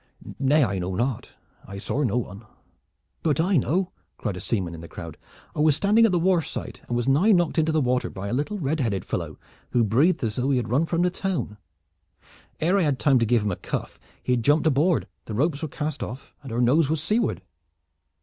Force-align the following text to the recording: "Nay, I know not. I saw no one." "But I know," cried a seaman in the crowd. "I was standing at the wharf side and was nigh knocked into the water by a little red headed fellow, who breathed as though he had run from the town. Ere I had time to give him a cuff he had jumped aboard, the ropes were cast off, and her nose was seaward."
"Nay, 0.39 0.63
I 0.65 0.79
know 0.79 0.95
not. 0.95 1.33
I 1.67 1.77
saw 1.77 2.01
no 2.01 2.17
one." 2.17 2.43
"But 3.21 3.39
I 3.39 3.57
know," 3.57 3.91
cried 4.17 4.35
a 4.35 4.39
seaman 4.41 4.73
in 4.73 4.81
the 4.81 4.87
crowd. 4.87 5.15
"I 5.55 5.59
was 5.59 5.75
standing 5.75 6.07
at 6.07 6.11
the 6.11 6.17
wharf 6.17 6.47
side 6.47 6.81
and 6.87 6.97
was 6.97 7.07
nigh 7.07 7.31
knocked 7.33 7.59
into 7.59 7.71
the 7.71 7.81
water 7.81 8.09
by 8.09 8.27
a 8.27 8.33
little 8.33 8.57
red 8.57 8.79
headed 8.79 9.05
fellow, 9.05 9.37
who 9.73 9.83
breathed 9.83 10.23
as 10.23 10.37
though 10.37 10.49
he 10.49 10.57
had 10.57 10.71
run 10.71 10.87
from 10.87 11.03
the 11.03 11.11
town. 11.11 11.57
Ere 12.59 12.79
I 12.79 12.81
had 12.81 12.97
time 12.97 13.19
to 13.19 13.27
give 13.27 13.43
him 13.43 13.51
a 13.51 13.55
cuff 13.55 13.99
he 14.23 14.31
had 14.33 14.41
jumped 14.43 14.65
aboard, 14.65 15.05
the 15.25 15.35
ropes 15.35 15.61
were 15.61 15.67
cast 15.67 16.01
off, 16.01 16.33
and 16.41 16.51
her 16.51 16.61
nose 16.61 16.89
was 16.89 16.99
seaward." 16.99 17.43